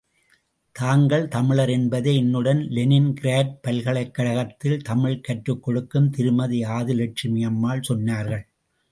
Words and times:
தாங்கள் 0.71 1.27
தமிழர் 1.27 1.69
என்பதை, 1.69 2.15
என்னுடன் 2.15 2.67
லெனின் 2.69 3.13
கிராட் 3.13 3.61
பல்கலைக் 3.61 4.13
கழகத்தில் 4.13 4.81
தமிழ் 4.81 5.21
கற்றுக்கொடுக்கும் 5.27 6.09
திருமதி 6.09 6.61
ஆதிலட்சுமி 6.61 7.45
அம்மாள் 7.45 7.81
சொன்னார்கள். 7.89 8.41